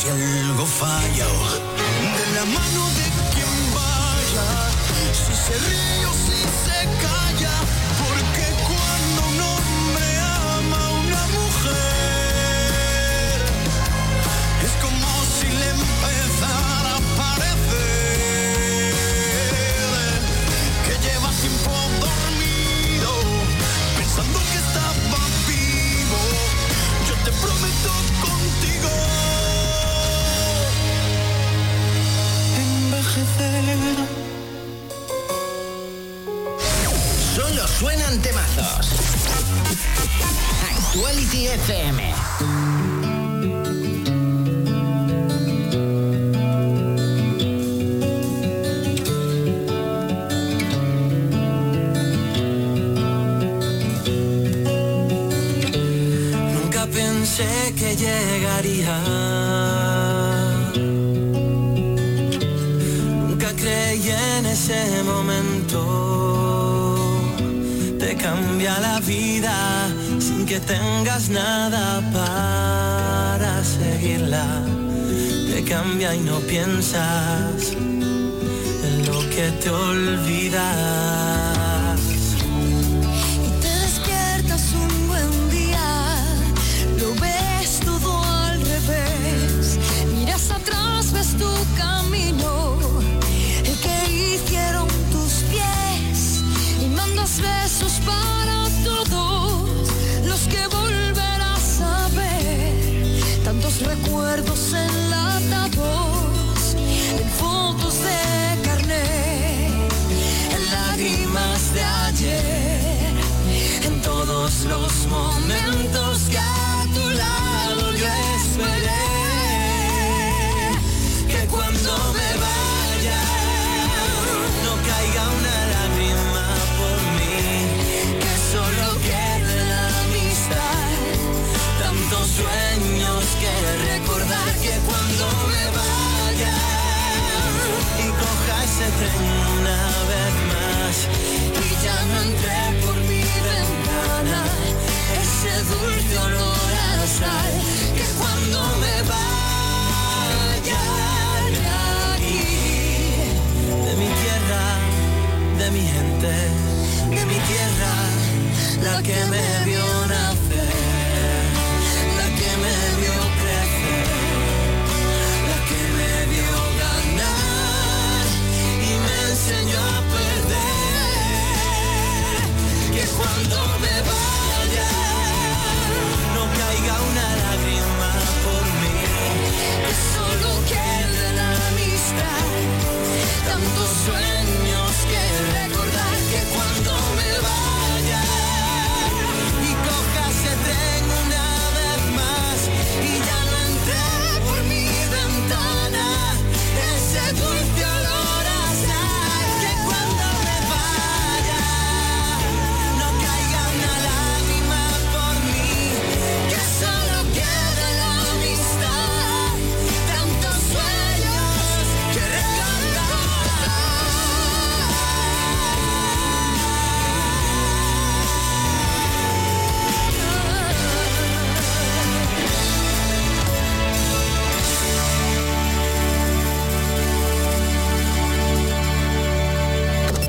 [0.00, 3.04] Si algo falla de la mano de
[3.34, 4.46] quien vaya,
[5.12, 6.09] si se ríe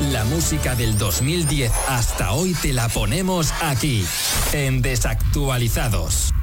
[0.10, 4.04] La música del 2010 hasta hoy te la ponemos aquí,
[4.52, 6.34] en Desactualizados.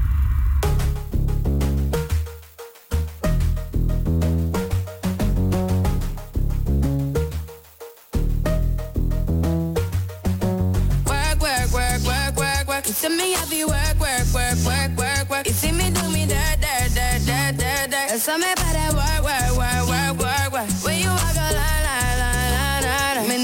[18.28, 18.67] See me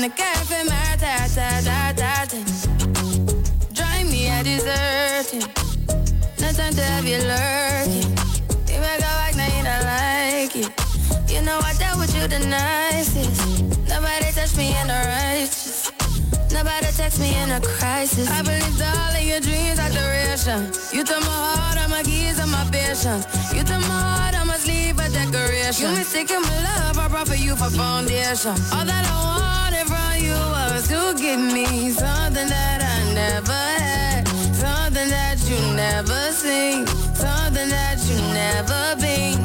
[0.05, 2.39] in the cafe, my ta, ta, ta, ta.
[3.73, 5.49] Drive me a deserting.
[6.41, 8.11] No time to have you lurking.
[8.69, 10.71] You make go back, now you don't like it.
[11.31, 13.63] You know I dealt with you the nicest.
[13.89, 15.93] Nobody touched me in the righteous.
[16.53, 18.31] Nobody text me in a crisis.
[18.31, 20.71] I believed all of your dreams are duration.
[20.93, 23.27] You took my heart, all my keys, and my patience.
[23.53, 25.91] You took my heart, I must leave a decoration.
[25.91, 28.55] You mistaken my love, I brought for you for foundation.
[28.71, 29.84] All that I wanted
[30.19, 36.87] you was to give me something that I never had, something that you never seen,
[37.15, 39.39] something that you never been.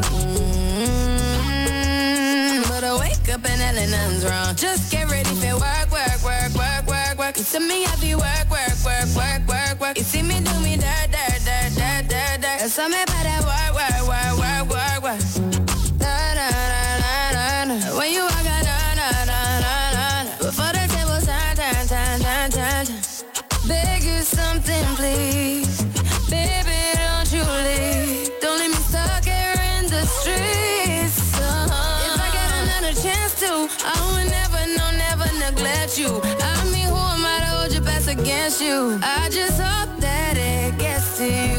[1.52, 4.56] Mm, But I wake up and nothing's wrong.
[4.56, 7.38] Just get ready for work, work, work, work, work, work.
[7.38, 9.98] You me have you work, work, work, work, work, work.
[9.98, 12.62] You see me do me dirt, dirt, dirt, dirt, dirt, dirt.
[12.90, 15.59] Me by that work, work, work, work, work, work.
[36.10, 36.22] You.
[36.41, 38.99] I mean, who am I to hold your best against you?
[39.02, 41.59] I just hope that it gets to you.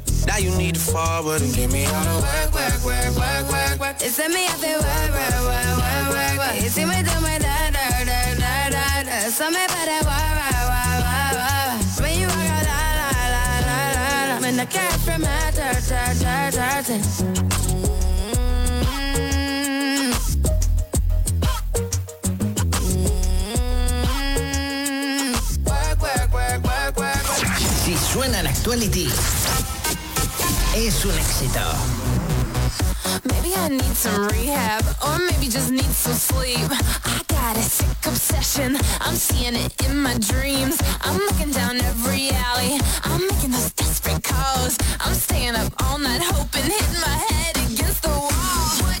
[0.27, 3.79] Now you need to forward and give me all the work, work, work, work, work,
[3.79, 3.95] work.
[4.01, 6.55] It's me hace work, work, work, work, work, work.
[6.61, 9.25] Y si me tomo da, da, da, da, da, da.
[9.25, 12.01] Eso me para work, work, work, work, work.
[12.01, 14.41] When you walk out, la, la, la, la, la, la.
[14.41, 17.05] When the cat from my dirt, dirt, dirt, dirt, dirt.
[25.65, 26.31] Work, work,
[30.75, 31.59] es un éxito.
[33.25, 36.69] Maybe I need some rehab, or maybe just need some sleep.
[37.05, 40.79] I got a sick obsession, I'm seeing it in my dreams.
[41.01, 44.77] I'm looking down every alley, I'm making those desperate calls.
[44.99, 48.29] I'm staying up all night hoping, hitting my head against the wall.
[48.85, 49.00] What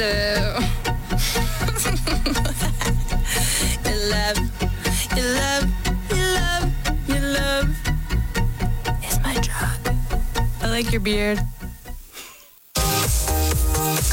[0.00, 0.06] so.
[4.08, 4.40] love,
[5.14, 5.66] love,
[6.10, 6.68] love,
[7.08, 7.68] love
[9.04, 9.80] is my drug.
[10.62, 11.38] I like your beard.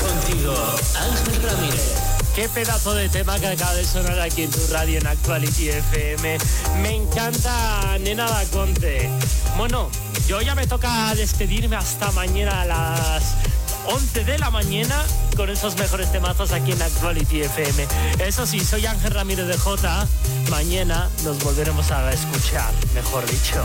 [0.04, 0.56] Contigo,
[1.00, 1.96] Ángel Ramírez.
[2.36, 6.38] Qué pedazo de tema que acaba de sonar aquí en tu radio en Actuality FM.
[6.82, 9.10] Me encanta Nena da Conte.
[9.56, 9.90] Bueno,
[10.28, 13.57] yo ya me toca despedirme hasta mañana a las
[13.88, 15.04] 11 de la mañana
[15.36, 17.88] con esos mejores temazos aquí en Actuality FM.
[18.20, 20.08] Eso sí, soy Ángel Ramírez de J.
[20.50, 23.64] Mañana nos volveremos a escuchar, mejor dicho.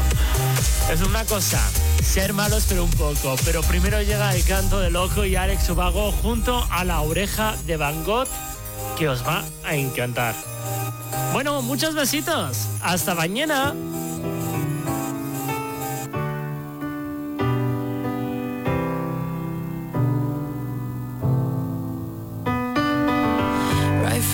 [0.90, 1.60] Es una cosa,
[2.02, 3.36] ser malos pero un poco.
[3.44, 7.76] Pero primero llega el canto de Loco y Alex Ubago junto a la oreja de
[7.76, 8.28] Van Gogh
[8.98, 10.34] que os va a encantar.
[11.32, 12.68] Bueno, muchos besitos.
[12.82, 13.74] Hasta mañana.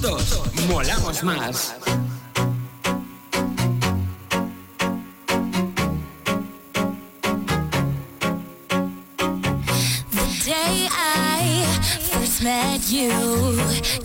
[0.00, 1.74] juntos molamos más.
[10.10, 11.64] The day I
[12.00, 13.10] first met you,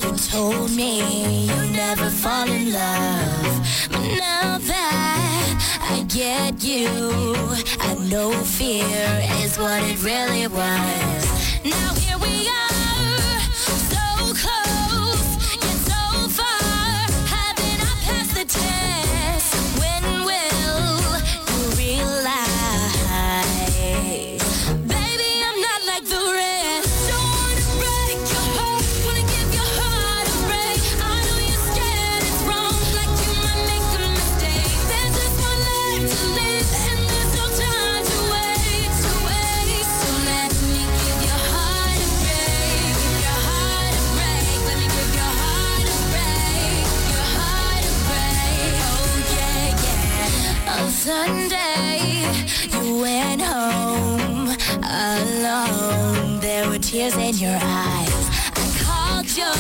[0.01, 3.61] you told me you never fall in love.
[3.91, 6.87] But now that I get you,
[7.79, 11.63] I know fear is what it really was.
[11.63, 12.52] Now here we are.
[57.09, 58.29] tears in your eyes.
[58.55, 59.53] I called your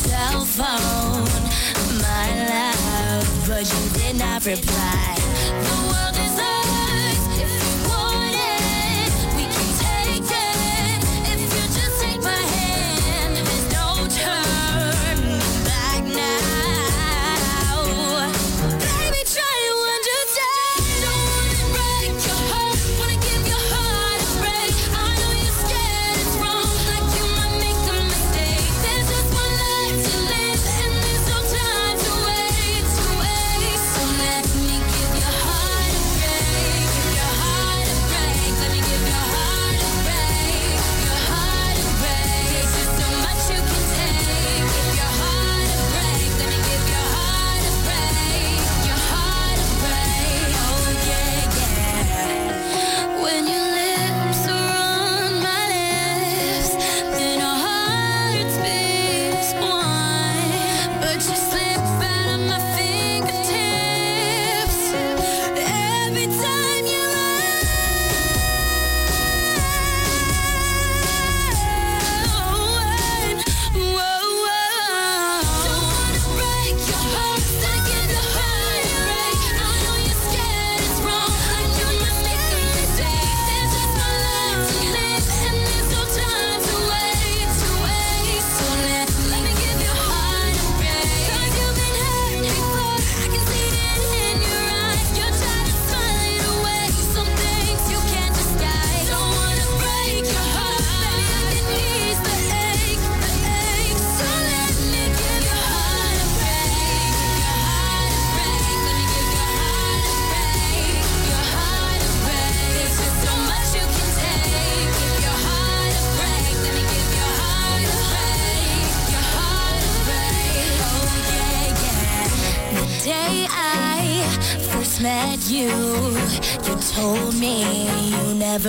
[0.00, 1.24] cell phone,
[2.00, 5.31] my love, but you did not reply.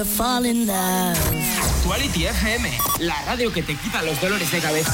[0.05, 1.17] Fall in love.
[1.77, 2.69] Actuality FM,
[2.99, 4.91] la radio que te quita los dolores de cabeza.